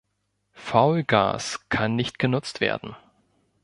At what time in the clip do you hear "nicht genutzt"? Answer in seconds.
1.95-2.59